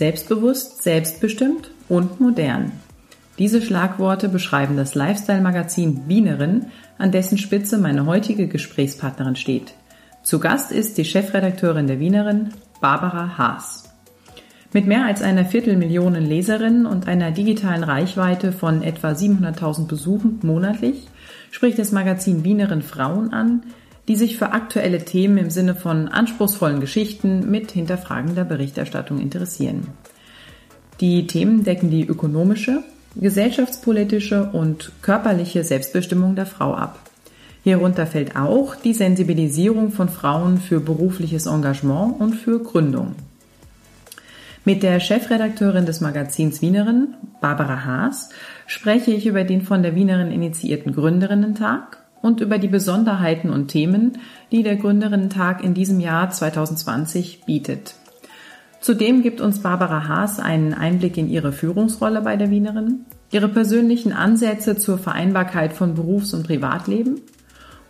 [0.00, 2.72] Selbstbewusst, selbstbestimmt und modern.
[3.38, 9.74] Diese Schlagworte beschreiben das Lifestyle-Magazin Wienerin, an dessen Spitze meine heutige Gesprächspartnerin steht.
[10.22, 13.92] Zu Gast ist die Chefredakteurin der Wienerin, Barbara Haas.
[14.72, 21.08] Mit mehr als einer Viertelmillion Leserinnen und einer digitalen Reichweite von etwa 700.000 Besuchen monatlich
[21.50, 23.64] spricht das Magazin Wienerin Frauen an,
[24.10, 29.86] die sich für aktuelle Themen im Sinne von anspruchsvollen Geschichten mit hinterfragender Berichterstattung interessieren.
[31.00, 32.82] Die Themen decken die ökonomische,
[33.14, 36.98] gesellschaftspolitische und körperliche Selbstbestimmung der Frau ab.
[37.62, 43.14] Hierunter fällt auch die Sensibilisierung von Frauen für berufliches Engagement und für Gründung.
[44.64, 48.30] Mit der Chefredakteurin des Magazins Wienerin, Barbara Haas,
[48.66, 54.18] spreche ich über den von der Wienerin initiierten Gründerinnentag und über die Besonderheiten und Themen,
[54.52, 57.94] die der Gründerinnentag in diesem Jahr 2020 bietet.
[58.80, 64.12] Zudem gibt uns Barbara Haas einen Einblick in ihre Führungsrolle bei der Wienerin, ihre persönlichen
[64.12, 67.20] Ansätze zur Vereinbarkeit von Berufs- und Privatleben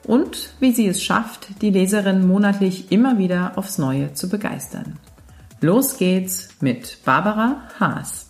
[0.04, 4.98] und wie sie es schafft, die Leserin monatlich immer wieder aufs Neue zu begeistern.
[5.60, 8.29] Los geht's mit Barbara Haas.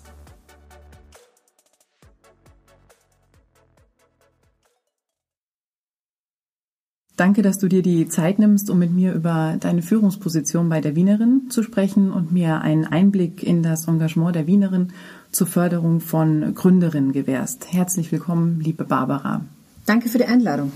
[7.20, 10.96] Danke, dass du dir die Zeit nimmst, um mit mir über deine Führungsposition bei der
[10.96, 14.89] Wienerin zu sprechen und mir einen Einblick in das Engagement der Wienerin
[15.30, 17.74] zur Förderung von Gründerinnen gewährst.
[17.74, 19.45] Herzlich willkommen, liebe Barbara.
[19.84, 20.72] Danke für die Einladung.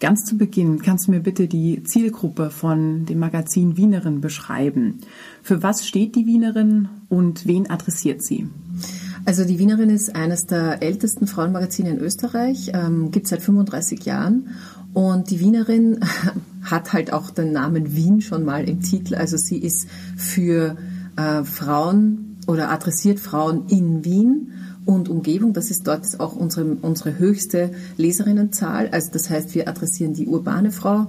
[0.00, 4.98] Ganz zu Beginn kannst du mir bitte die Zielgruppe von dem Magazin Wienerin beschreiben.
[5.44, 8.48] Für was steht die Wienerin und wen adressiert sie?
[9.24, 14.48] Also die Wienerin ist eines der ältesten Frauenmagazine in Österreich, ähm, gibt seit 35 Jahren
[14.94, 16.00] und die Wienerin
[16.62, 19.14] hat halt auch den Namen Wien schon mal im Titel.
[19.14, 19.86] Also sie ist
[20.16, 20.76] für
[21.16, 24.52] äh, Frauen oder adressiert Frauen in Wien
[24.84, 25.52] und Umgebung.
[25.52, 28.88] Das ist dort auch unsere, unsere höchste Leserinnenzahl.
[28.90, 31.06] Also das heißt, wir adressieren die urbane Frau,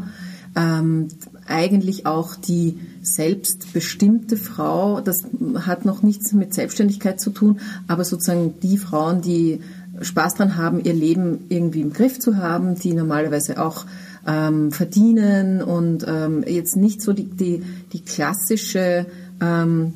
[0.56, 1.08] ähm,
[1.48, 5.02] eigentlich auch die selbstbestimmte Frau.
[5.02, 5.24] Das
[5.56, 9.62] hat noch nichts mit Selbstständigkeit zu tun, aber sozusagen die Frauen, die
[10.02, 13.86] Spaß dran haben, ihr Leben irgendwie im Griff zu haben, die normalerweise auch
[14.28, 19.06] ähm, verdienen und ähm, jetzt nicht so die, die, die klassische
[19.42, 19.94] ähm,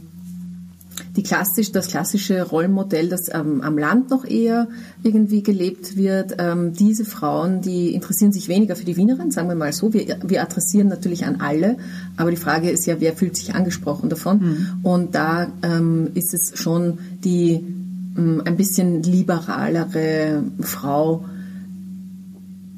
[1.15, 4.67] die klassisch, das klassische Rollenmodell, das ähm, am Land noch eher
[5.03, 6.35] irgendwie gelebt wird.
[6.37, 9.93] Ähm, diese Frauen, die interessieren sich weniger für die Wienerin, sagen wir mal so.
[9.93, 11.77] Wir, wir adressieren natürlich an alle,
[12.17, 14.39] aber die Frage ist ja, wer fühlt sich angesprochen davon?
[14.39, 14.67] Mhm.
[14.83, 17.76] Und da ähm, ist es schon die
[18.17, 21.25] ein bisschen liberalere Frau,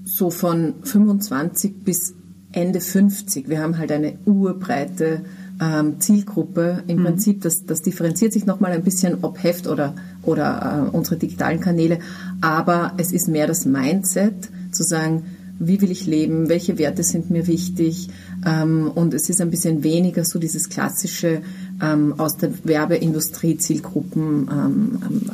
[0.05, 2.13] so von 25 bis
[2.51, 3.47] Ende 50.
[3.47, 5.21] Wir haben halt eine urbreite
[5.61, 6.83] ähm, Zielgruppe.
[6.87, 7.03] Im mhm.
[7.05, 11.59] Prinzip, das, das differenziert sich nochmal ein bisschen, ob Heft oder, oder äh, unsere digitalen
[11.59, 11.99] Kanäle.
[12.41, 15.25] Aber es ist mehr das Mindset, zu sagen,
[15.59, 18.09] wie will ich leben, welche Werte sind mir wichtig.
[18.45, 21.41] Ähm, und es ist ein bisschen weniger so dieses klassische
[21.81, 25.31] ähm, aus der Werbeindustrie Zielgruppen ähm, ähm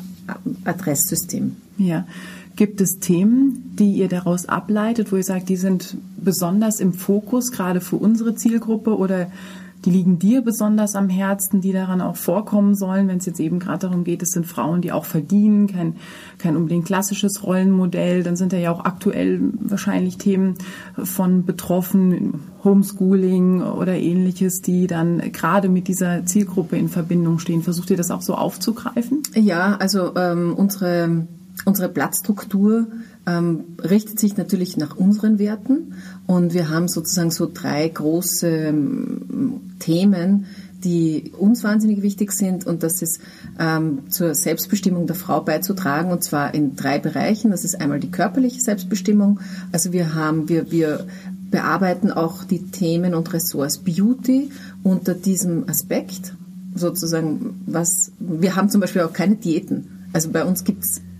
[0.64, 1.56] Adresssystem.
[1.78, 2.08] Ja.
[2.56, 7.52] Gibt es Themen, die ihr daraus ableitet, wo ihr sagt, die sind besonders im Fokus,
[7.52, 9.28] gerade für unsere Zielgruppe oder
[9.84, 13.59] die liegen dir besonders am Herzen, die daran auch vorkommen sollen, wenn es jetzt eben
[13.59, 15.97] gerade darum geht, es sind Frauen, die auch verdienen, kein,
[16.38, 18.24] kein unbedingt klassisches Rollenmodell.
[18.24, 20.56] Dann sind da ja auch aktuell wahrscheinlich Themen
[21.03, 27.61] von Betroffen, Homeschooling oder ähnliches, die dann gerade mit dieser Zielgruppe in Verbindung stehen.
[27.61, 29.22] Versucht ihr das auch so aufzugreifen?
[29.35, 31.28] Ja, also ähm, unsere,
[31.66, 32.88] unsere Blattstruktur
[33.28, 35.94] ähm, richtet sich natürlich nach unseren Werten
[36.28, 40.46] und wir haben sozusagen so drei große ähm, Themen,
[40.84, 43.20] die uns wahnsinnig wichtig sind und das ist
[43.60, 47.50] ähm, zur Selbstbestimmung der Frau beizutragen und zwar in drei Bereichen.
[47.50, 49.40] Das ist einmal die körperliche Selbstbestimmung.
[49.72, 51.08] Also wir haben, wir, wir
[51.50, 54.52] bearbeiten auch die Themen und Ressorts Beauty
[54.84, 56.36] unter diesem Aspekt
[56.76, 59.88] sozusagen, was wir haben zum Beispiel auch keine Diäten.
[60.14, 60.64] Also bei uns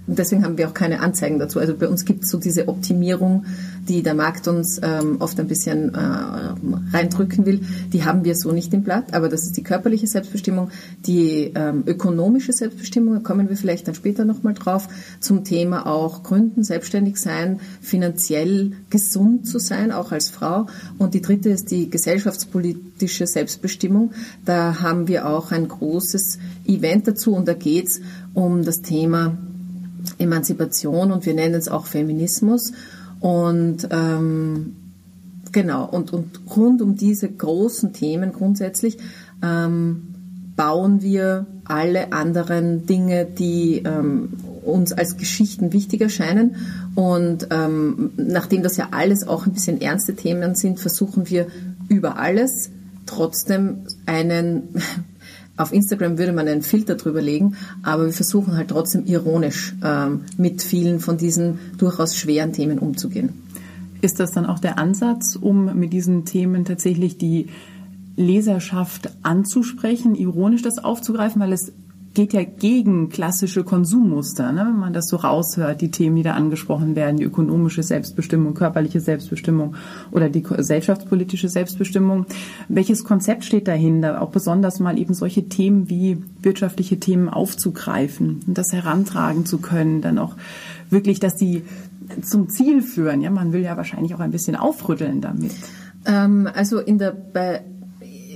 [0.08, 1.60] gibt's deswegen haben wir auch keine Anzeigen dazu.
[1.60, 3.46] Also bei uns gibt es so diese Optimierung,
[3.88, 6.00] die der Markt uns ähm, oft ein bisschen äh,
[6.94, 7.62] reindrücken will.
[7.94, 10.70] Die haben wir so nicht im Blatt, aber das ist die körperliche Selbstbestimmung,
[11.06, 14.88] die ähm, ökonomische Selbstbestimmung, da kommen wir vielleicht dann später nochmal drauf,
[15.20, 20.68] zum Thema auch Gründen, selbstständig sein, finanziell gesund zu sein, auch als Frau.
[20.98, 24.12] Und die dritte ist die gesellschaftspolitische Selbstbestimmung.
[24.46, 28.02] Da haben wir auch ein großes Event dazu und da geht's
[28.34, 29.38] um das Thema
[30.18, 32.72] Emanzipation und wir nennen es auch Feminismus.
[33.20, 34.76] Und ähm,
[35.52, 38.98] genau, und, und rund um diese großen Themen grundsätzlich
[39.44, 40.08] ähm,
[40.56, 44.30] bauen wir alle anderen Dinge, die ähm,
[44.64, 46.56] uns als Geschichten wichtig erscheinen.
[46.96, 51.48] Und ähm, nachdem das ja alles auch ein bisschen ernste Themen sind, versuchen wir
[51.90, 52.70] über alles
[53.06, 54.64] trotzdem einen
[55.58, 60.22] auf Instagram würde man einen Filter drüber legen, aber wir versuchen halt trotzdem ironisch ähm,
[60.38, 63.30] mit vielen von diesen durchaus schweren Themen umzugehen.
[64.02, 67.48] Ist das dann auch der Ansatz, um mit diesen Themen tatsächlich die
[68.18, 71.72] Leserschaft anzusprechen, ironisch das aufzugreifen, weil es
[72.16, 74.62] geht ja gegen klassische Konsummuster, ne?
[74.62, 79.00] wenn man das so raushört, die Themen, die da angesprochen werden, die ökonomische Selbstbestimmung, körperliche
[79.00, 79.76] Selbstbestimmung
[80.12, 82.26] oder die gesellschaftspolitische Selbstbestimmung.
[82.70, 88.58] Welches Konzept steht dahinter, auch besonders mal eben solche Themen wie wirtschaftliche Themen aufzugreifen und
[88.58, 90.36] das herantragen zu können, dann auch
[90.90, 91.64] wirklich, dass die
[92.22, 93.22] zum Ziel führen.
[93.22, 95.52] Ja, man will ja wahrscheinlich auch ein bisschen aufrütteln damit.
[96.06, 97.62] Ähm, also in der bei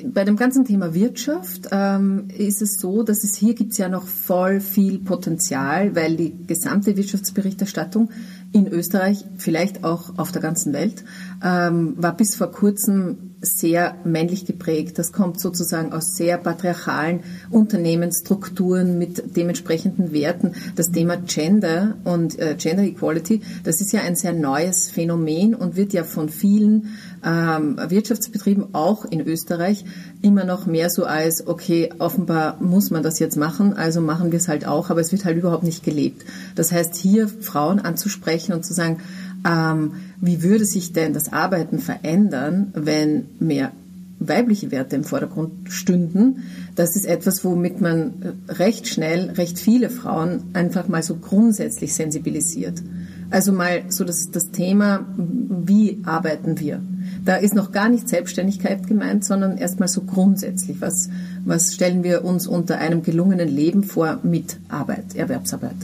[0.06, 3.90] bei dem ganzen Thema Wirtschaft ähm, ist es so, dass es hier gibt es ja
[3.90, 8.10] noch voll viel Potenzial, weil die gesamte Wirtschaftsberichterstattung
[8.52, 11.04] in Österreich, vielleicht auch auf der ganzen Welt,
[11.44, 14.98] ähm, war bis vor kurzem sehr männlich geprägt.
[14.98, 20.54] Das kommt sozusagen aus sehr patriarchalen Unternehmensstrukturen mit dementsprechenden Werten.
[20.76, 25.76] Das Thema Gender und äh, Gender Equality, das ist ja ein sehr neues Phänomen und
[25.76, 29.84] wird ja von vielen Wirtschaftsbetrieben auch in Österreich
[30.22, 34.38] immer noch mehr so als, okay, offenbar muss man das jetzt machen, also machen wir
[34.38, 36.26] es halt auch, aber es wird halt überhaupt nicht gelebt.
[36.56, 39.00] Das heißt, hier Frauen anzusprechen und zu sagen,
[39.48, 43.72] ähm, wie würde sich denn das Arbeiten verändern, wenn mehr
[44.20, 46.44] weibliche Werte im Vordergrund stünden.
[46.76, 52.82] Das ist etwas, womit man recht schnell, recht viele Frauen einfach mal so grundsätzlich sensibilisiert.
[53.32, 56.82] Also mal so das, das Thema, wie arbeiten wir?
[57.24, 60.82] Da ist noch gar nicht Selbstständigkeit gemeint, sondern erstmal so grundsätzlich.
[60.82, 61.10] Was,
[61.46, 65.76] was stellen wir uns unter einem gelungenen Leben vor mit Arbeit, Erwerbsarbeit?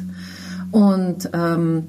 [0.71, 1.83] Und ähm,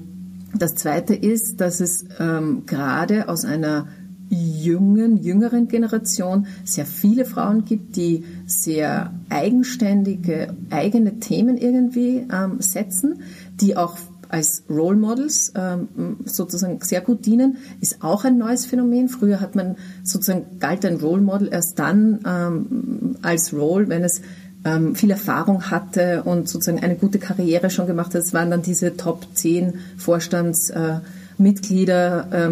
[0.53, 3.87] das Zweite ist, dass es ähm, gerade aus einer
[4.29, 13.21] jungen, jüngeren Generation sehr viele Frauen gibt, die sehr eigenständige, eigene Themen irgendwie ähm, setzen,
[13.59, 13.97] die auch
[14.29, 19.09] als Role Models ähm, sozusagen sehr gut dienen, ist auch ein neues Phänomen.
[19.09, 24.21] Früher hat man sozusagen galt ein Role Model erst dann ähm, als Role, wenn es
[24.65, 28.21] ähm, viel Erfahrung hatte und sozusagen eine gute Karriere schon gemacht hat.
[28.21, 32.49] Es waren dann diese Top 10 Vorstandsmitglieder, äh,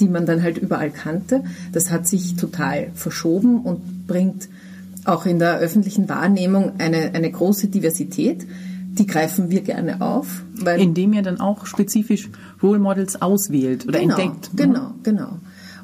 [0.00, 1.44] die man dann halt überall kannte.
[1.72, 4.48] Das hat sich total verschoben und bringt
[5.04, 8.46] auch in der öffentlichen Wahrnehmung eine, eine große Diversität.
[8.98, 10.42] Die greifen wir gerne auf.
[10.54, 12.28] Weil Indem ihr dann auch spezifisch
[12.62, 14.54] Role Models auswählt oder genau, entdeckt.
[14.54, 14.66] Ne?
[14.66, 15.38] Genau, genau.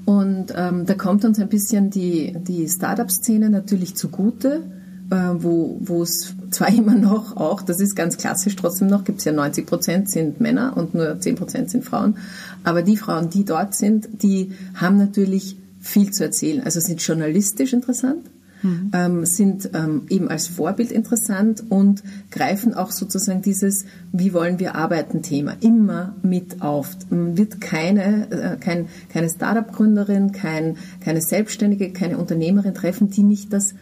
[0.05, 4.63] Und ähm, da kommt uns ein bisschen die, die Startup-Szene natürlich zugute
[5.11, 9.19] äh, wo, wo es zwar immer noch auch, das ist ganz klassisch trotzdem noch, gibt
[9.19, 12.17] es ja 90 Prozent sind Männer und nur 10 Prozent sind Frauen,
[12.65, 16.63] aber die Frauen, die dort sind, die haben natürlich viel zu erzählen.
[16.65, 18.27] Also sind journalistisch interessant,
[18.63, 18.91] mhm.
[18.93, 24.75] ähm, sind ähm, eben als Vorbild interessant und greifen auch sozusagen dieses Wie wollen wir
[24.75, 26.97] arbeiten Thema immer mit auf.
[27.11, 33.75] Wird keine, äh, kein, keine Startup-Gründerin, kein, keine Selbstständige, keine Unternehmerin treffen, die nicht das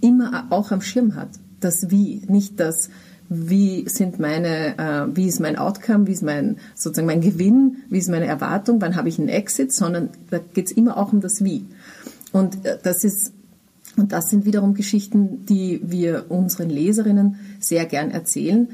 [0.00, 1.30] immer auch am Schirm hat.
[1.60, 2.90] Das Wie, nicht das,
[3.28, 7.98] wie sind meine, äh, wie ist mein Outcome, wie ist mein sozusagen mein Gewinn, wie
[7.98, 11.20] ist meine Erwartung, wann habe ich einen Exit, sondern da geht es immer auch um
[11.20, 11.64] das Wie.
[12.32, 13.32] Und äh, das ist
[13.96, 18.68] und das sind wiederum Geschichten, die wir unseren Leserinnen sehr gern erzählen.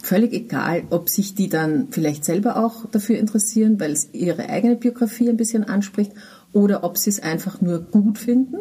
[0.00, 4.76] Völlig egal, ob sich die dann vielleicht selber auch dafür interessieren, weil es ihre eigene
[4.76, 6.12] Biografie ein bisschen anspricht,
[6.52, 8.56] oder ob sie es einfach nur gut finden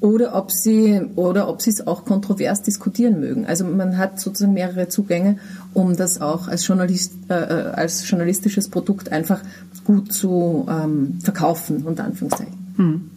[0.00, 3.46] oder ob sie oder ob sie es auch kontrovers diskutieren mögen.
[3.46, 5.38] Also man hat sozusagen mehrere Zugänge,
[5.74, 9.40] um das auch als Journalist äh, äh, als journalistisches Produkt einfach
[9.84, 12.54] gut zu ähm, verkaufen unter Anführungszeichen.
[12.76, 13.10] Hm.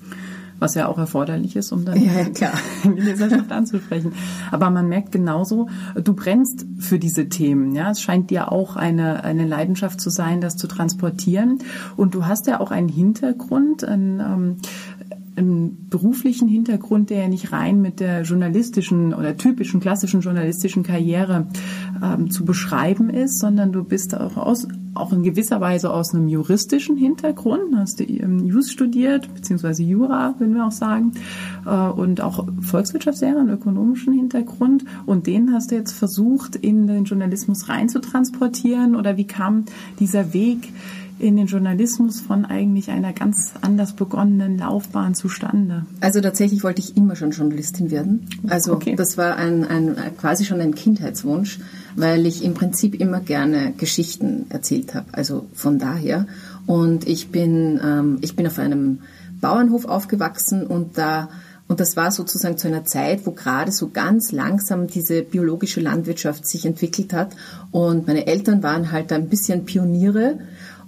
[0.59, 2.53] Was ja auch erforderlich ist, um dann ja, klar.
[2.83, 4.13] die Leserschaft anzusprechen.
[4.51, 5.67] Aber man merkt genauso,
[6.01, 7.75] du brennst für diese Themen.
[7.75, 11.59] Ja, es scheint dir auch eine, eine Leidenschaft zu sein, das zu transportieren.
[11.97, 14.57] Und du hast ja auch einen Hintergrund, einen, ähm,
[15.35, 21.47] einen beruflichen Hintergrund, der ja nicht rein mit der journalistischen oder typischen klassischen journalistischen Karriere
[22.03, 26.27] ähm, zu beschreiben ist, sondern du bist auch aus auch in gewisser Weise aus einem
[26.27, 31.11] juristischen Hintergrund, hast du ähm, Jus studiert, beziehungsweise Jura, würden wir auch sagen,
[31.65, 34.85] äh, und auch Volkswirtschaftslehre, einen ökonomischen Hintergrund.
[35.05, 39.65] Und den hast du jetzt versucht, in den Journalismus rein zu transportieren oder wie kam
[39.99, 40.71] dieser Weg
[41.17, 45.85] in den Journalismus von eigentlich einer ganz anders begonnenen Laufbahn zustande?
[46.01, 48.27] Also tatsächlich wollte ich immer schon Journalistin werden.
[48.47, 48.95] Also okay.
[48.95, 51.59] das war ein, ein, quasi schon ein Kindheitswunsch,
[51.95, 55.07] weil ich im Prinzip immer gerne Geschichten erzählt habe.
[55.13, 56.27] Also von daher.
[56.65, 58.99] Und ich bin, ähm, ich bin auf einem
[59.39, 61.29] Bauernhof aufgewachsen und da
[61.67, 66.47] und das war sozusagen zu einer Zeit, wo gerade so ganz langsam diese biologische Landwirtschaft
[66.47, 67.35] sich entwickelt hat.
[67.71, 70.37] Und meine Eltern waren halt ein bisschen Pioniere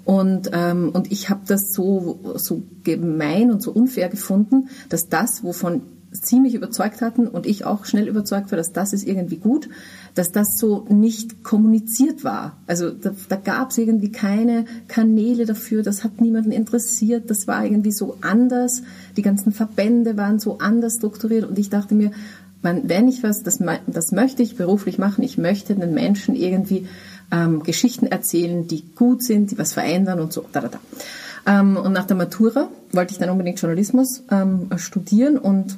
[0.08, 5.44] und, ähm, und ich habe das so, so gemein und so unfair gefunden, dass das,
[5.44, 9.36] wovon sie mich überzeugt hatten und ich auch schnell überzeugt war, dass das ist irgendwie
[9.36, 9.68] gut,
[10.16, 12.56] dass das so nicht kommuniziert war.
[12.68, 17.66] Also da, da gab es irgendwie keine Kanäle dafür, das hat niemanden interessiert, das war
[17.66, 18.84] irgendwie so anders,
[19.18, 22.12] die ganzen Verbände waren so anders strukturiert und ich dachte mir,
[22.62, 26.88] man, wenn ich was, das, das möchte ich beruflich machen, ich möchte den Menschen irgendwie
[27.32, 30.46] ähm, Geschichten erzählen, die gut sind, die was verändern und so.
[30.52, 30.80] Da, da, da.
[31.48, 35.78] Ähm, und nach der Matura wollte ich dann unbedingt Journalismus ähm, studieren und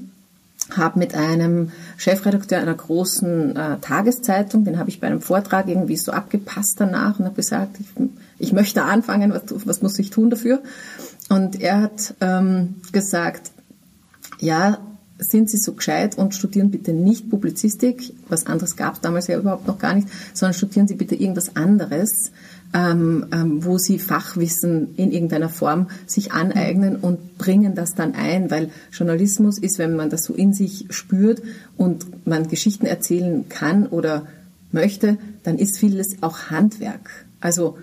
[0.75, 5.97] habe mit einem Chefredakteur einer großen äh, Tageszeitung, den habe ich bei einem Vortrag irgendwie
[5.97, 7.87] so abgepasst danach und habe gesagt, ich,
[8.37, 10.61] ich möchte anfangen, was, was muss ich tun dafür?
[11.29, 13.51] Und er hat ähm, gesagt,
[14.39, 14.77] ja,
[15.19, 19.37] sind Sie so gescheit und studieren bitte nicht Publizistik, was anderes gab es damals ja
[19.37, 22.31] überhaupt noch gar nicht, sondern studieren Sie bitte irgendwas anderes,
[22.73, 28.49] ähm, ähm, wo Sie Fachwissen in irgendeiner Form sich aneignen und bringen das dann ein,
[28.49, 31.41] weil Journalismus ist, wenn man das so in sich spürt
[31.77, 34.25] und man Geschichten erzählen kann oder
[34.71, 37.09] möchte, dann ist vieles auch Handwerk.
[37.41, 37.77] Also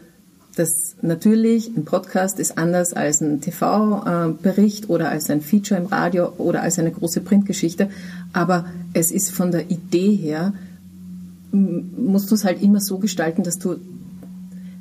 [0.56, 6.32] das natürlich, ein Podcast ist anders als ein TV-Bericht oder als ein Feature im Radio
[6.38, 7.90] oder als eine große Printgeschichte,
[8.32, 10.54] aber es ist von der Idee her,
[11.52, 13.76] musst du es halt immer so gestalten, dass du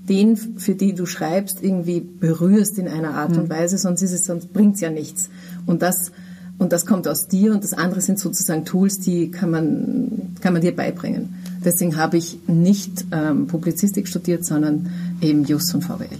[0.08, 3.50] den, für die du schreibst, irgendwie berührst in einer Art und hm.
[3.50, 5.30] Weise, sonst ist es, sonst bringt's ja nichts.
[5.66, 6.12] Und das,
[6.58, 10.54] und das kommt aus dir und das andere sind sozusagen Tools, die kann man, kann
[10.54, 11.34] man dir beibringen.
[11.66, 14.90] Deswegen habe ich nicht ähm, Publizistik studiert, sondern
[15.22, 16.18] eben Jus und VWL.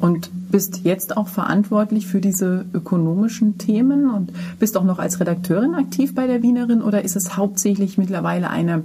[0.00, 5.74] Und bist jetzt auch verantwortlich für diese ökonomischen Themen und bist auch noch als Redakteurin
[5.74, 8.84] aktiv bei der Wienerin oder ist es hauptsächlich mittlerweile eine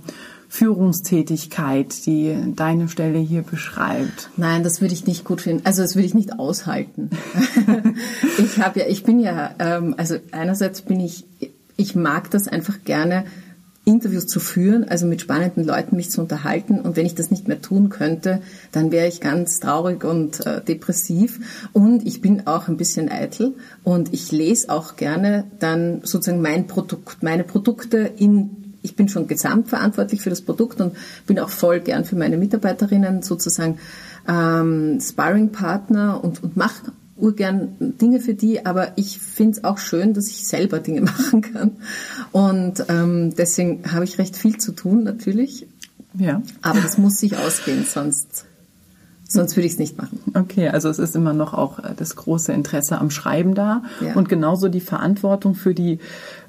[0.49, 4.29] Führungstätigkeit, die deine Stelle hier beschreibt?
[4.35, 5.65] Nein, das würde ich nicht gut finden.
[5.65, 7.09] Also das würde ich nicht aushalten.
[8.37, 11.25] ich habe ja, ich bin ja, ähm, also einerseits bin ich,
[11.77, 13.23] ich mag das einfach gerne
[13.91, 16.79] Interviews zu führen, also mit spannenden Leuten mich zu unterhalten.
[16.79, 20.61] Und wenn ich das nicht mehr tun könnte, dann wäre ich ganz traurig und äh,
[20.61, 21.39] depressiv.
[21.73, 26.67] Und ich bin auch ein bisschen eitel und ich lese auch gerne dann sozusagen mein
[26.67, 30.95] Produkt, meine Produkte in ich bin schon gesamtverantwortlich für das Produkt und
[31.27, 33.77] bin auch voll gern für meine Mitarbeiterinnen sozusagen
[34.27, 40.13] ähm, Sparring-Partner und, und mache urgern Dinge für die, aber ich finde es auch schön,
[40.13, 41.71] dass ich selber Dinge machen kann.
[42.31, 45.67] Und ähm, deswegen habe ich recht viel zu tun, natürlich.
[46.13, 46.41] Ja.
[46.61, 48.45] Aber das muss sich ausgehen, sonst,
[49.27, 50.19] sonst würde ich es nicht machen.
[50.33, 54.13] Okay, also es ist immer noch auch äh, das große Interesse am Schreiben da ja.
[54.13, 55.99] und genauso die Verantwortung für die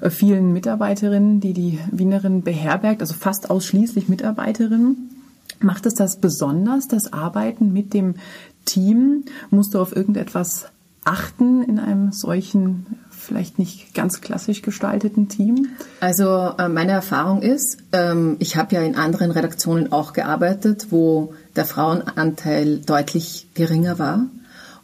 [0.01, 5.09] äh, vielen Mitarbeiterinnen, die die Wienerin beherbergt, also fast ausschließlich Mitarbeiterinnen.
[5.59, 8.15] Macht es das besonders, das Arbeiten mit dem
[8.65, 9.25] Team?
[9.49, 10.65] Musst du auf irgendetwas
[11.05, 15.69] achten in einem solchen, vielleicht nicht ganz klassisch gestalteten Team?
[15.99, 21.33] Also äh, meine Erfahrung ist, ähm, ich habe ja in anderen Redaktionen auch gearbeitet, wo
[21.55, 24.25] der Frauenanteil deutlich geringer war.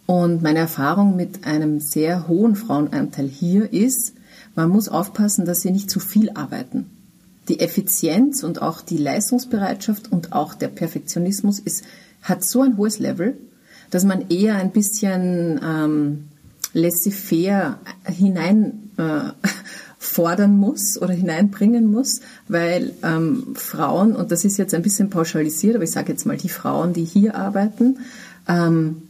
[0.06, 4.14] Und meine Erfahrung mit einem sehr hohen Frauenanteil hier ist,
[4.56, 6.90] man muss aufpassen, dass sie nicht zu viel arbeiten.
[7.48, 11.84] Die Effizienz und auch die Leistungsbereitschaft und auch der Perfektionismus ist,
[12.22, 13.38] hat so ein hohes Level,
[13.90, 16.28] dass man eher ein bisschen ähm,
[16.74, 19.32] laissez-faire hinein äh,
[19.98, 25.76] fordern muss oder hineinbringen muss, weil ähm, Frauen, und das ist jetzt ein bisschen pauschalisiert,
[25.76, 28.00] aber ich sage jetzt mal die Frauen, die hier arbeiten,
[28.48, 29.04] ähm,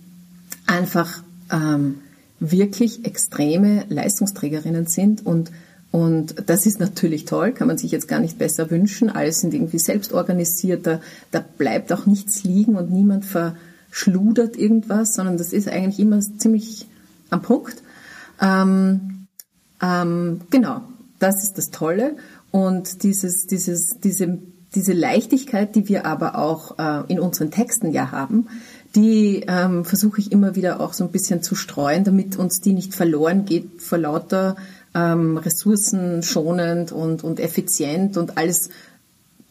[0.65, 1.99] einfach ähm,
[2.39, 5.51] wirklich extreme Leistungsträgerinnen sind und
[5.91, 9.09] und das ist natürlich toll, kann man sich jetzt gar nicht besser wünschen.
[9.09, 10.99] Alle sind irgendwie selbst organisiert, da,
[11.57, 13.25] bleibt auch nichts liegen und niemand
[13.89, 16.87] verschludert irgendwas, sondern das ist eigentlich immer ziemlich
[17.29, 17.81] am Punkt.
[18.41, 19.27] Ähm,
[19.81, 20.81] ähm, genau,
[21.19, 22.15] das ist das Tolle.
[22.51, 24.39] Und dieses, dieses, diese,
[24.75, 28.47] diese Leichtigkeit, die wir aber auch äh, in unseren Texten ja haben,
[28.95, 32.73] die ähm, versuche ich immer wieder auch so ein bisschen zu streuen, damit uns die
[32.73, 34.55] nicht verloren geht vor lauter
[34.95, 38.69] ähm, ressourcenschonend und, und effizient und alles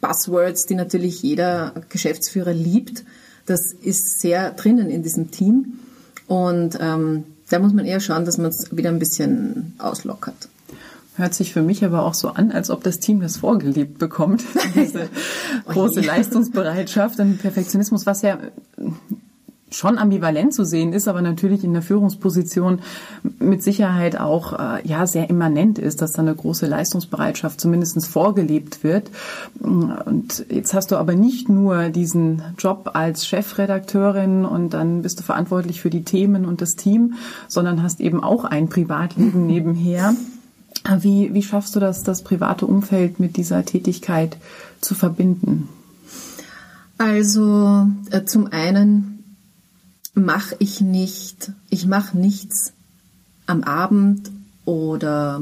[0.00, 3.04] Buzzwords, die natürlich jeder Geschäftsführer liebt.
[3.48, 5.78] Das ist sehr drinnen in diesem Team.
[6.26, 10.48] Und ähm, da muss man eher schauen, dass man es wieder ein bisschen auslockert.
[11.16, 14.44] Hört sich für mich aber auch so an, als ob das Team das vorgelebt bekommt.
[14.74, 15.08] Diese
[15.66, 18.38] große Leistungsbereitschaft und Perfektionismus, was ja
[19.70, 22.80] schon ambivalent zu sehen ist, aber natürlich in der Führungsposition
[23.38, 28.84] mit Sicherheit auch äh, ja sehr immanent ist, dass da eine große Leistungsbereitschaft zumindest vorgelebt
[28.84, 29.10] wird.
[29.60, 35.22] Und jetzt hast du aber nicht nur diesen Job als Chefredakteurin und dann bist du
[35.22, 37.14] verantwortlich für die Themen und das Team,
[37.48, 40.14] sondern hast eben auch ein Privatleben nebenher.
[41.00, 44.36] Wie, wie schaffst du das, das private Umfeld mit dieser Tätigkeit
[44.80, 45.68] zu verbinden?
[46.98, 49.17] Also äh, zum einen
[50.18, 52.72] mache ich nicht, ich mache nichts
[53.46, 54.30] am Abend
[54.64, 55.40] oder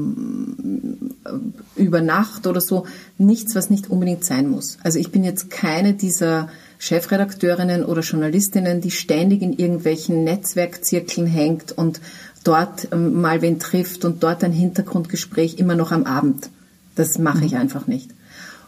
[1.25, 2.85] äh, über Nacht oder so,
[3.17, 4.77] nichts, was nicht unbedingt sein muss.
[4.83, 11.71] Also ich bin jetzt keine dieser Chefredakteurinnen oder Journalistinnen, die ständig in irgendwelchen Netzwerkzirkeln hängt
[11.71, 11.99] und
[12.43, 16.49] dort ähm, mal wen trifft und dort ein Hintergrundgespräch immer noch am Abend.
[16.95, 17.59] Das mache ich mhm.
[17.59, 18.11] einfach nicht.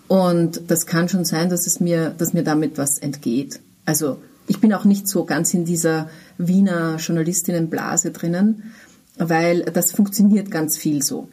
[0.10, 3.60] Und das kann schon sein, dass es mir, dass mir damit was entgeht.
[3.86, 4.18] Also
[4.50, 8.74] ich bin auch nicht so ganz in dieser Wiener Journalistinnenblase drinnen,
[9.18, 11.30] weil das funktioniert ganz viel so.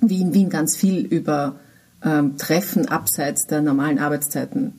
[0.00, 1.60] Wie in Wien ganz viel über
[2.02, 4.72] ähm, Treffen abseits der normalen Arbeitszeiten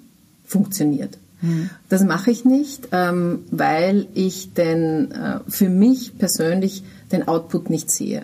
[0.44, 1.18] funktioniert.
[1.42, 1.70] Mhm.
[1.88, 7.92] Das mache ich nicht, ähm, weil ich denn äh, für mich persönlich den Output nicht
[7.92, 8.24] sehe.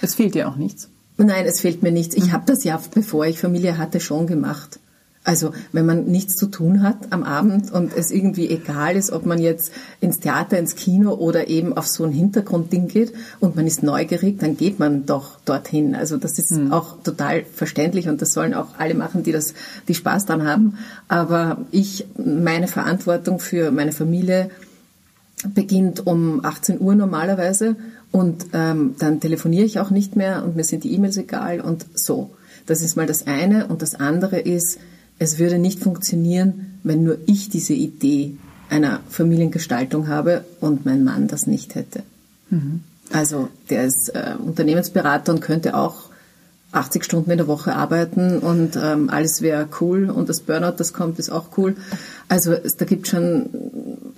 [0.00, 0.88] Es fehlt dir auch nichts.
[1.18, 2.16] Nein, es fehlt mir nichts.
[2.16, 2.32] Ich mhm.
[2.32, 4.80] habe das ja, bevor ich Familie hatte, schon gemacht.
[5.24, 9.24] Also wenn man nichts zu tun hat am Abend und es irgendwie egal ist, ob
[9.24, 13.68] man jetzt ins Theater, ins Kino oder eben auf so ein Hintergrundding geht und man
[13.68, 15.94] ist neugierig, dann geht man doch dorthin.
[15.94, 16.72] Also das ist mhm.
[16.72, 19.54] auch total verständlich und das sollen auch alle machen, die das,
[19.86, 20.78] die Spaß dran haben.
[21.06, 24.50] Aber ich, meine Verantwortung für meine Familie
[25.54, 27.76] beginnt um 18 Uhr normalerweise
[28.10, 31.86] und ähm, dann telefoniere ich auch nicht mehr und mir sind die E-Mails egal und
[31.94, 32.30] so.
[32.66, 34.78] Das ist mal das eine und das andere ist,
[35.22, 38.36] es würde nicht funktionieren, wenn nur ich diese Idee
[38.68, 42.02] einer Familiengestaltung habe und mein Mann das nicht hätte.
[42.50, 42.80] Mhm.
[43.12, 46.10] Also der ist äh, Unternehmensberater und könnte auch
[46.72, 50.94] 80 Stunden in der Woche arbeiten und ähm, alles wäre cool und das Burnout, das
[50.94, 51.76] kommt, ist auch cool.
[52.28, 53.50] Also es, da gibt schon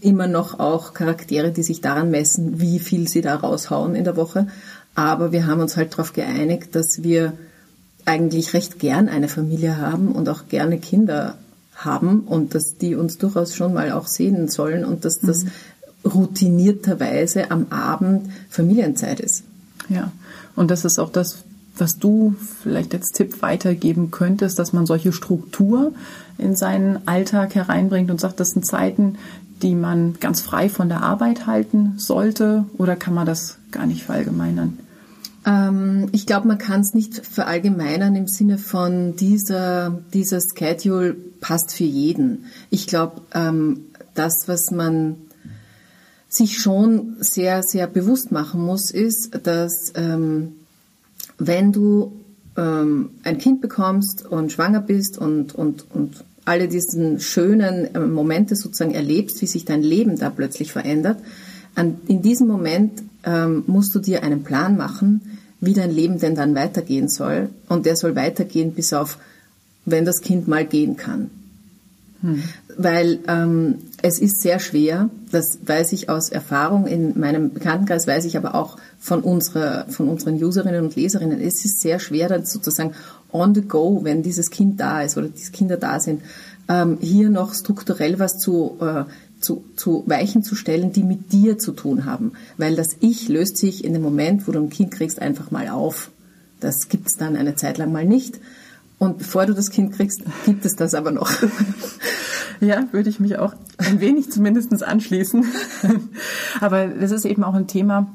[0.01, 4.17] immer noch auch Charaktere, die sich daran messen, wie viel sie da raushauen in der
[4.17, 4.47] Woche.
[4.95, 7.33] Aber wir haben uns halt darauf geeinigt, dass wir
[8.05, 11.37] eigentlich recht gern eine Familie haben und auch gerne Kinder
[11.75, 15.51] haben und dass die uns durchaus schon mal auch sehen sollen und dass das mhm.
[16.05, 19.45] routinierterweise am Abend Familienzeit ist.
[19.89, 20.13] Ja,
[20.57, 21.45] und das ist auch das,
[21.77, 25.93] was du vielleicht als Tipp weitergeben könntest, dass man solche Struktur
[26.39, 29.17] in seinen Alltag hereinbringt und sagt, das sind Zeiten,
[29.63, 34.05] die man ganz frei von der Arbeit halten sollte oder kann man das gar nicht
[34.05, 34.79] verallgemeinern?
[35.47, 41.73] Ähm, ich glaube, man kann es nicht verallgemeinern im Sinne von dieser, dieser Schedule passt
[41.73, 42.47] für jeden.
[42.71, 45.17] Ich glaube, ähm, das, was man
[46.29, 50.53] sich schon sehr, sehr bewusst machen muss, ist, dass ähm,
[51.39, 52.21] wenn du
[52.57, 58.95] ein Kind bekommst und schwanger bist und, und, und alle diesen schönen äh, Momente sozusagen
[58.95, 61.19] erlebst, wie sich dein Leben da plötzlich verändert,
[61.75, 63.03] in diesem Moment
[63.67, 65.34] musst du dir einen Plan machen,
[65.65, 67.49] wie dein Leben denn dann weitergehen soll.
[67.69, 69.19] Und der soll weitergehen bis auf,
[69.85, 71.31] wenn das Kind mal gehen kann.
[72.23, 72.43] Hm.
[72.77, 78.25] Weil ähm, es ist sehr schwer, das weiß ich aus Erfahrung in meinem Bekanntenkreis, weiß
[78.25, 82.47] ich aber auch von, unserer, von unseren Userinnen und Leserinnen, es ist sehr schwer dann
[82.47, 82.95] sozusagen
[83.31, 86.23] on the go, wenn dieses Kind da ist oder diese Kinder da sind,
[86.69, 89.05] ähm, hier noch strukturell was zu äh,
[89.45, 92.33] zu, zu Weichen zu stellen, die mit dir zu tun haben.
[92.57, 95.69] Weil das Ich löst sich in dem Moment, wo du ein Kind kriegst, einfach mal
[95.69, 96.11] auf.
[96.61, 98.41] Das gibt es dann eine Zeit lang mal nicht.
[98.99, 101.31] Und bevor du das Kind kriegst, gibt es das aber noch.
[102.61, 105.45] Ja, würde ich mich auch ein wenig zumindest anschließen.
[106.61, 108.07] Aber das ist eben auch ein Thema,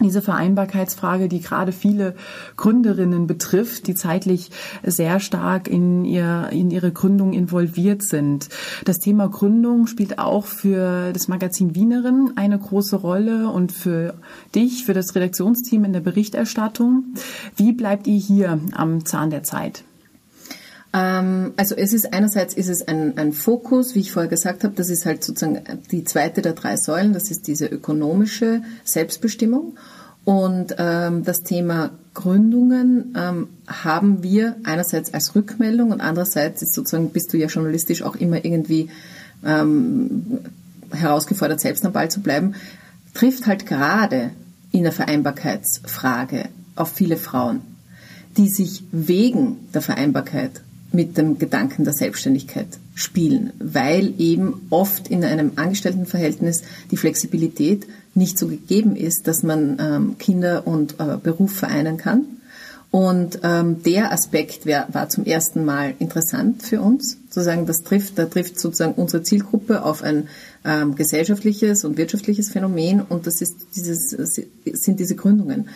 [0.00, 2.14] diese Vereinbarkeitsfrage, die gerade viele
[2.56, 4.50] Gründerinnen betrifft, die zeitlich
[4.84, 8.48] sehr stark in, ihr, in ihre Gründung involviert sind.
[8.84, 14.14] Das Thema Gründung spielt auch für das Magazin Wienerin eine große Rolle und für
[14.54, 17.14] dich, für das Redaktionsteam in der Berichterstattung.
[17.56, 19.84] Wie bleibt ihr hier am Zahn der Zeit?
[20.92, 24.74] Ähm, also es ist einerseits ist es ein, ein Fokus, wie ich vorher gesagt habe,
[24.74, 29.76] das ist halt sozusagen die zweite der drei Säulen, das ist diese ökonomische Selbstbestimmung.
[30.24, 37.10] Und ähm, das Thema Gründungen ähm, haben wir einerseits als Rückmeldung und andererseits ist sozusagen,
[37.10, 38.90] bist du ja journalistisch auch immer irgendwie
[39.42, 40.40] ähm,
[40.90, 42.54] herausgefordert, selbst am Ball zu bleiben,
[43.14, 44.30] trifft halt gerade
[44.70, 47.60] in der Vereinbarkeitsfrage auf viele Frauen,
[48.36, 50.60] die sich wegen der Vereinbarkeit
[50.92, 58.38] mit dem Gedanken der Selbstständigkeit spielen, weil eben oft in einem Angestelltenverhältnis die Flexibilität nicht
[58.38, 62.24] so gegeben ist, dass man ähm, Kinder und äh, Beruf vereinen kann.
[62.90, 67.82] Und ähm, der Aspekt wär, war zum ersten Mal interessant für uns, zu sagen, das
[67.82, 70.28] trifft, da trifft sozusagen unsere Zielgruppe auf ein
[70.64, 75.68] ähm, gesellschaftliches und wirtschaftliches Phänomen und das ist dieses, sind diese Gründungen.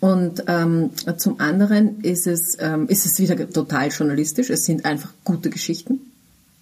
[0.00, 4.50] Und ähm, zum anderen ist es, ähm, ist es wieder total journalistisch.
[4.50, 6.00] Es sind einfach gute Geschichten.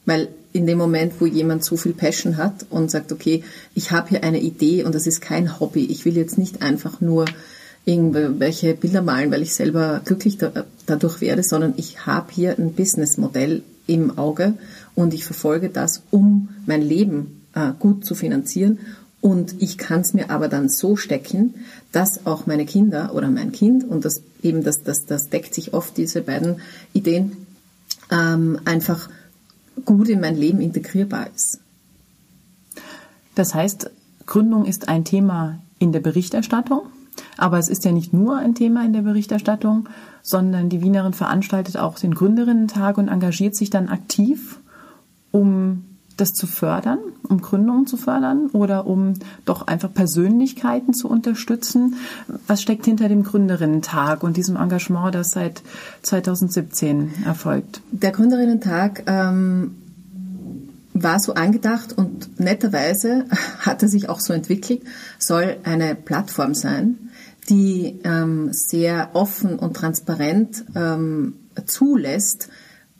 [0.07, 3.42] Weil in dem Moment, wo jemand so viel Passion hat und sagt, okay,
[3.75, 7.01] ich habe hier eine Idee und das ist kein Hobby, ich will jetzt nicht einfach
[7.01, 7.27] nur
[7.85, 12.72] irgendwelche Bilder malen, weil ich selber glücklich da, dadurch werde, sondern ich habe hier ein
[12.72, 14.55] Businessmodell im Auge
[14.94, 18.79] und ich verfolge das, um mein Leben äh, gut zu finanzieren
[19.26, 21.56] und ich kann es mir aber dann so stecken,
[21.90, 25.74] dass auch meine Kinder oder mein Kind, und das eben das, das, das deckt sich
[25.74, 26.60] oft, diese beiden
[26.92, 27.36] Ideen,
[28.12, 29.10] ähm, einfach
[29.84, 31.58] gut in mein Leben integrierbar ist.
[33.34, 33.90] Das heißt,
[34.26, 36.82] Gründung ist ein Thema in der Berichterstattung,
[37.36, 39.88] aber es ist ja nicht nur ein Thema in der Berichterstattung,
[40.22, 44.60] sondern die Wienerin veranstaltet auch den Gründerinnen-Tag und engagiert sich dann aktiv,
[45.32, 45.86] um
[46.16, 46.98] das zu fördern,
[47.29, 51.96] um Gründungen zu fördern oder um doch einfach Persönlichkeiten zu unterstützen?
[52.46, 55.62] Was steckt hinter dem Gründerinnentag und diesem Engagement, das seit
[56.02, 57.83] 2017 erfolgt?
[57.90, 59.76] Der Gründerinnentag ähm,
[60.94, 63.26] war so angedacht und netterweise
[63.61, 64.83] hat er sich auch so entwickelt,
[65.18, 67.11] soll eine Plattform sein,
[67.48, 71.35] die ähm, sehr offen und transparent ähm,
[71.66, 72.48] zulässt,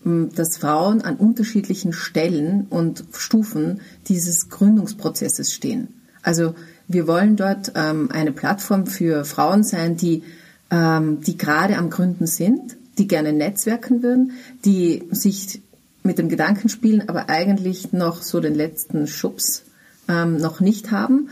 [0.07, 5.89] dass Frauen an unterschiedlichen Stellen und Stufen dieses Gründungsprozesses stehen.
[6.23, 6.55] Also
[6.87, 10.23] wir wollen dort ähm, eine Plattform für Frauen sein, die,
[10.71, 14.33] ähm, die gerade am Gründen sind, die gerne netzwerken würden,
[14.65, 15.61] die sich
[16.05, 19.65] mit dem Gedanken spielen, aber eigentlich noch so den letzten Schubs
[20.09, 21.31] ähm, noch nicht haben.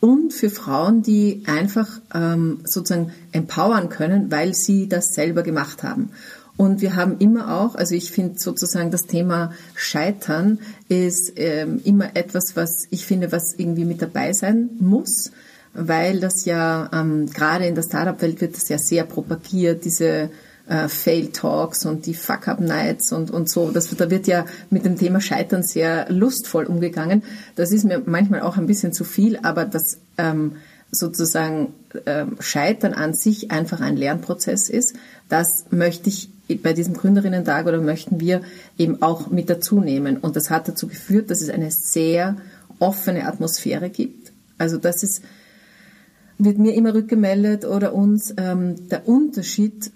[0.00, 6.10] Und für Frauen, die einfach ähm, sozusagen empowern können, weil sie das selber gemacht haben.
[6.56, 12.16] Und wir haben immer auch, also ich finde sozusagen das Thema Scheitern ist ähm, immer
[12.16, 15.32] etwas, was ich finde, was irgendwie mit dabei sein muss,
[15.74, 20.30] weil das ja ähm, gerade in der Startup-Welt wird das ja sehr propagiert, diese
[20.66, 23.70] äh, Fail Talks und die Fuck Up Nights und und so.
[23.70, 27.22] Das da wird ja mit dem Thema Scheitern sehr lustvoll umgegangen.
[27.54, 30.56] Das ist mir manchmal auch ein bisschen zu viel, aber das ähm,
[30.90, 31.74] sozusagen
[32.06, 34.94] ähm, Scheitern an sich einfach ein Lernprozess ist,
[35.28, 36.30] das möchte ich
[36.62, 38.42] bei diesem Gründerinnen-Tag oder möchten wir
[38.78, 40.16] eben auch mit dazu nehmen.
[40.16, 42.36] Und das hat dazu geführt, dass es eine sehr
[42.78, 44.32] offene Atmosphäre gibt.
[44.58, 45.22] Also das ist,
[46.38, 49.90] wird mir immer rückgemeldet oder uns ähm, der Unterschied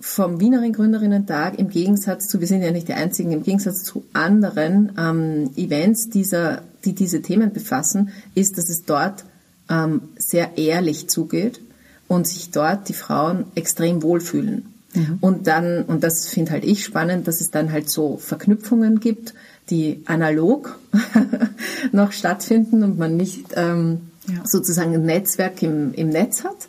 [0.00, 4.04] vom Wienerin Gründerinnen-Tag im Gegensatz zu, wir sind ja nicht die einzigen, im Gegensatz zu
[4.14, 9.24] anderen ähm, Events, dieser, die diese Themen befassen, ist, dass es dort
[9.68, 11.60] ähm, sehr ehrlich zugeht
[12.08, 14.69] und sich dort die Frauen extrem wohlfühlen.
[14.94, 15.18] Mhm.
[15.20, 19.34] Und dann, und das finde halt ich spannend, dass es dann halt so Verknüpfungen gibt,
[19.70, 20.78] die analog
[21.92, 24.42] noch stattfinden und man nicht ähm, ja.
[24.44, 26.68] sozusagen ein Netzwerk im, im Netz hat.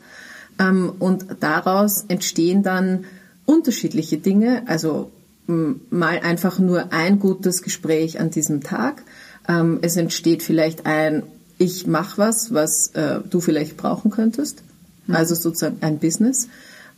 [0.60, 3.06] Ähm, und daraus entstehen dann
[3.46, 5.12] unterschiedliche Dinge, also
[5.48, 9.04] mal einfach nur ein gutes Gespräch an diesem Tag.
[9.50, 11.24] Ähm, es entsteht vielleicht ein
[11.62, 14.64] ich mache was, was äh, du vielleicht brauchen könntest.
[15.06, 15.16] Mhm.
[15.16, 16.48] Also sozusagen ein Business.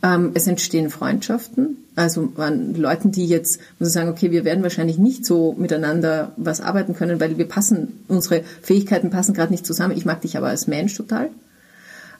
[0.04, 1.78] Ähm, es entstehen Freundschaften.
[1.96, 6.32] Also an Leuten, die jetzt muss ich sagen, okay, wir werden wahrscheinlich nicht so miteinander
[6.36, 9.96] was arbeiten können, weil wir passen, unsere Fähigkeiten passen gerade nicht zusammen.
[9.96, 11.30] Ich mag dich aber als Mensch total.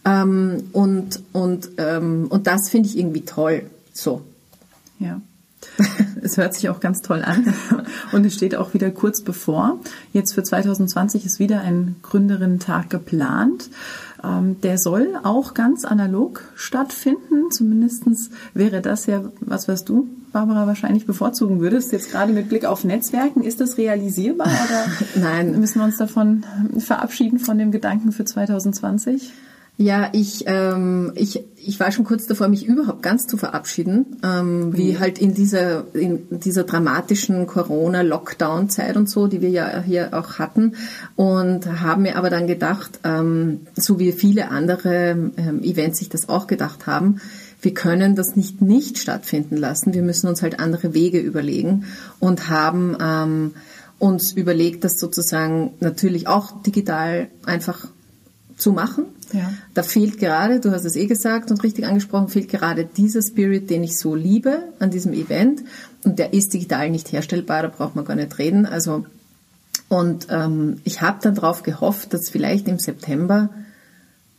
[0.07, 3.65] Ähm, und, und, ähm, und das finde ich irgendwie toll.
[3.93, 4.23] So.
[4.99, 5.21] Ja.
[6.23, 7.53] Es hört sich auch ganz toll an
[8.13, 9.79] und es steht auch wieder kurz bevor.
[10.15, 13.69] Jetzt für 2020 ist wieder ein Gründerinnen-Tag geplant.
[14.25, 17.51] Ähm, der soll auch ganz analog stattfinden.
[17.51, 21.93] Zumindestens wäre das ja was, was du, Barbara, wahrscheinlich bevorzugen würdest.
[21.93, 23.43] Jetzt gerade mit Blick auf Netzwerken.
[23.43, 24.87] Ist das realisierbar oder
[25.23, 25.61] Nein.
[25.61, 26.45] müssen wir uns davon
[26.79, 29.33] verabschieden von dem Gedanken für 2020?
[29.77, 34.77] Ja, ich, ähm, ich, ich war schon kurz davor, mich überhaupt ganz zu verabschieden, ähm,
[34.77, 35.01] wie mhm.
[35.01, 40.77] halt in dieser, in dieser dramatischen Corona-Lockdown-Zeit und so, die wir ja hier auch hatten.
[41.17, 46.29] Und haben mir aber dann gedacht, ähm, so wie viele andere ähm, Events sich das
[46.29, 47.21] auch gedacht haben,
[47.61, 49.95] wir können das nicht nicht stattfinden lassen.
[49.95, 51.87] Wir müssen uns halt andere Wege überlegen
[52.21, 53.55] und haben ähm,
[53.99, 57.89] uns überlegt, das sozusagen natürlich auch digital einfach
[58.57, 59.07] zu machen.
[59.35, 59.53] Ja.
[59.75, 63.69] Da fehlt gerade, du hast es eh gesagt und richtig angesprochen, fehlt gerade dieser Spirit,
[63.69, 65.63] den ich so liebe an diesem Event.
[66.05, 68.65] Und der ist digital nicht herstellbar, da braucht man gar nicht reden.
[68.65, 69.05] Also
[69.89, 73.51] und ähm, ich habe dann darauf gehofft, dass vielleicht im September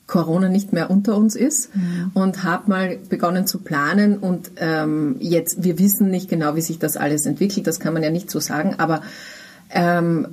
[0.07, 2.11] Corona nicht mehr unter uns ist ja.
[2.13, 6.77] und habe mal begonnen zu planen und ähm, jetzt wir wissen nicht genau, wie sich
[6.77, 9.01] das alles entwickelt, das kann man ja nicht so sagen, aber
[9.71, 10.27] ähm,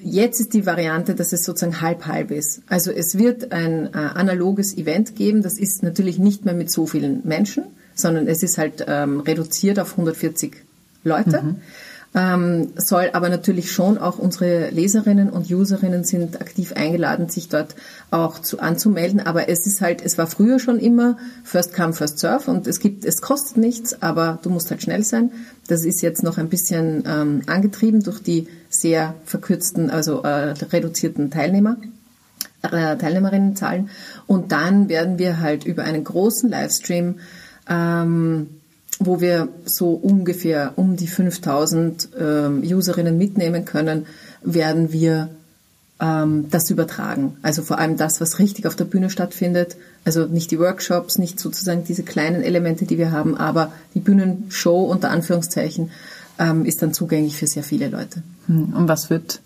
[0.00, 2.62] jetzt ist die Variante, dass es sozusagen halb-halb ist.
[2.66, 6.86] Also es wird ein äh, analoges Event geben, das ist natürlich nicht mehr mit so
[6.86, 10.56] vielen Menschen, sondern es ist halt ähm, reduziert auf 140
[11.04, 11.42] Leute.
[11.42, 11.56] Mhm
[12.14, 17.74] ähm, soll aber natürlich schon auch unsere Leserinnen und Userinnen sind aktiv eingeladen, sich dort
[18.10, 19.20] auch zu, anzumelden.
[19.20, 22.80] Aber es ist halt, es war früher schon immer First Come, First Serve und es
[22.80, 25.30] gibt, es kostet nichts, aber du musst halt schnell sein.
[25.68, 31.30] Das ist jetzt noch ein bisschen ähm, angetrieben durch die sehr verkürzten, also äh, reduzierten
[31.30, 31.78] Teilnehmer.
[32.62, 33.90] Äh, Teilnehmerinnenzahlen
[34.28, 37.16] und dann werden wir halt über einen großen Livestream
[37.68, 38.50] ähm,
[39.06, 44.06] wo wir so ungefähr um die 5000 ähm, Userinnen mitnehmen können,
[44.42, 45.30] werden wir
[46.00, 47.36] ähm, das übertragen.
[47.42, 49.76] Also vor allem das, was richtig auf der Bühne stattfindet.
[50.04, 54.84] Also nicht die Workshops, nicht sozusagen diese kleinen Elemente, die wir haben, aber die Bühnenshow
[54.84, 55.90] unter Anführungszeichen
[56.38, 58.22] ähm, ist dann zugänglich für sehr viele Leute.
[58.46, 59.40] Hm, und was wird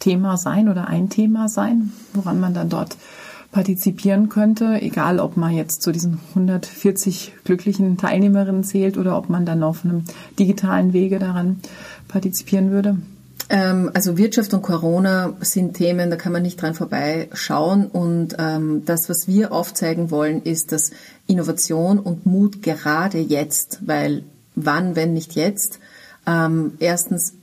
[0.00, 2.96] Thema sein oder ein Thema sein, woran man dann dort
[3.52, 9.44] partizipieren könnte, egal ob man jetzt zu diesen 140 glücklichen Teilnehmerinnen zählt oder ob man
[9.44, 10.04] dann auf einem
[10.38, 11.60] digitalen Wege daran
[12.06, 12.98] partizipieren würde?
[13.48, 17.86] Ähm, also Wirtschaft und Corona sind Themen, da kann man nicht dran vorbeischauen.
[17.86, 20.92] Und ähm, das, was wir aufzeigen wollen, ist, dass
[21.26, 24.22] Innovation und Mut gerade jetzt, weil
[24.54, 25.80] wann, wenn nicht jetzt,
[26.26, 27.34] ähm, erstens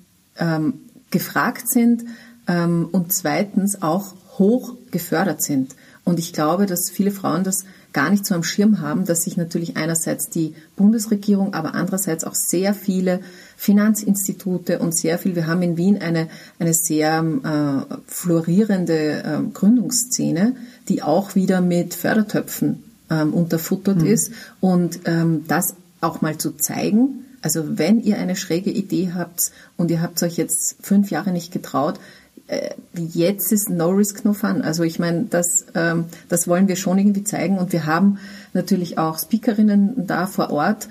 [1.09, 2.03] gefragt sind
[2.45, 5.73] und zweitens auch hoch gefördert sind.
[6.07, 9.35] Und ich glaube, dass viele Frauen das gar nicht so am Schirm haben, dass sich
[9.35, 13.19] natürlich einerseits die Bundesregierung, aber andererseits auch sehr viele
[13.57, 20.55] Finanzinstitute und sehr viel, wir haben in Wien eine, eine sehr äh, florierende äh, Gründungsszene,
[20.87, 24.07] die auch wieder mit Fördertöpfen ähm, unterfuttert mhm.
[24.07, 24.31] ist.
[24.61, 29.91] Und ähm, das auch mal zu zeigen, also wenn ihr eine schräge Idee habt und
[29.91, 31.99] ihr habt euch jetzt fünf Jahre nicht getraut,
[32.47, 34.61] äh, jetzt ist No Risk No Fun.
[34.61, 38.19] Also ich meine, das, ähm, das wollen wir schon irgendwie zeigen und wir haben
[38.53, 40.87] natürlich auch Speakerinnen da vor Ort,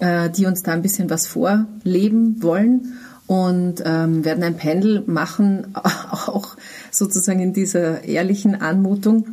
[0.00, 5.68] äh, die uns da ein bisschen was vorleben wollen und ähm, werden ein Pendel machen,
[5.74, 6.56] auch
[6.90, 9.26] sozusagen in dieser ehrlichen Anmutung,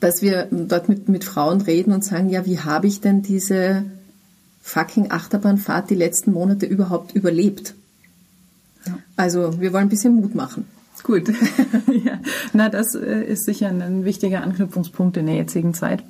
[0.00, 3.84] dass wir dort mit, mit Frauen reden und sagen, ja, wie habe ich denn diese
[4.60, 7.74] fucking Achterbahnfahrt die letzten Monate überhaupt überlebt?
[9.16, 10.66] Also wir wollen ein bisschen Mut machen.
[11.02, 11.28] Gut.
[12.04, 12.18] ja.
[12.52, 16.02] Na, das äh, ist sicher ein wichtiger Anknüpfungspunkt in der jetzigen Zeit.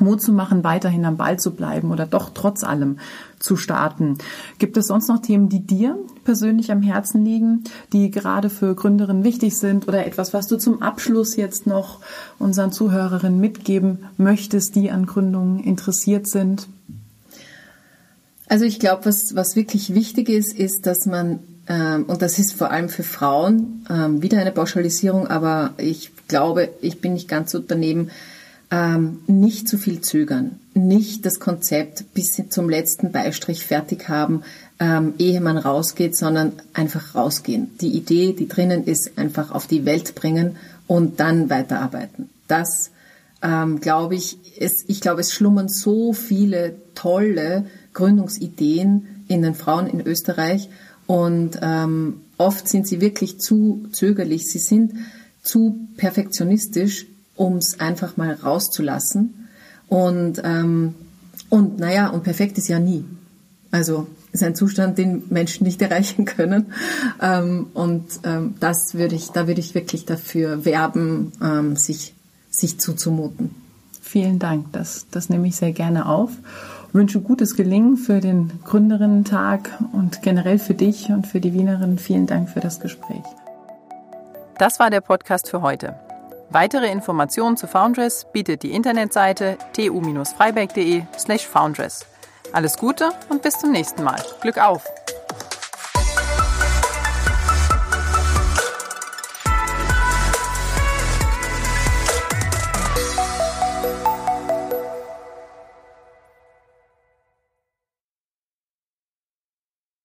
[0.00, 2.98] Mut zu machen, weiterhin am Ball zu bleiben oder doch trotz allem
[3.38, 4.18] zu starten.
[4.58, 9.24] Gibt es sonst noch Themen, die dir persönlich am Herzen liegen, die gerade für Gründerinnen
[9.24, 12.00] wichtig sind oder etwas, was du zum Abschluss jetzt noch
[12.38, 16.68] unseren Zuhörerinnen mitgeben möchtest, die an Gründungen interessiert sind?
[18.48, 22.70] Also ich glaube, was, was wirklich wichtig ist, ist, dass man und das ist vor
[22.70, 27.58] allem für Frauen ähm, wieder eine Pauschalisierung, aber ich glaube, ich bin nicht ganz so
[27.58, 28.10] daneben,
[28.70, 34.42] ähm, nicht zu viel zögern, nicht das Konzept bis zum letzten Beistrich fertig haben,
[35.16, 37.70] ehe man rausgeht, sondern einfach rausgehen.
[37.80, 42.28] Die Idee, die drinnen ist, einfach auf die Welt bringen und dann weiterarbeiten.
[42.46, 42.90] Das
[43.42, 49.86] ähm, glaube ich, es, ich glaube, es schlummern so viele tolle Gründungsideen in den Frauen
[49.86, 50.68] in Österreich
[51.06, 54.50] und ähm, oft sind sie wirklich zu zögerlich.
[54.50, 54.92] Sie sind
[55.42, 59.48] zu perfektionistisch, um es einfach mal rauszulassen.
[59.88, 60.94] Und, ähm,
[61.48, 63.04] und naja, und perfekt ist ja nie.
[63.70, 66.66] Also ist ein Zustand, den Menschen nicht erreichen können.
[67.20, 72.14] Ähm, und ähm, das würde ich, da würde ich wirklich dafür werben, ähm, sich,
[72.50, 73.54] sich zuzumuten.
[74.02, 76.30] Vielen Dank, das, das nehme ich sehr gerne auf.
[76.92, 81.98] Wünsche gutes Gelingen für den Gründerinnen-Tag und generell für dich und für die Wienerinnen.
[81.98, 83.22] Vielen Dank für das Gespräch.
[84.58, 85.94] Das war der Podcast für heute.
[86.50, 92.06] Weitere Informationen zu Foundress bietet die Internetseite tu-freiberg.de slash foundress.
[92.52, 94.22] Alles Gute und bis zum nächsten Mal.
[94.40, 94.84] Glück auf!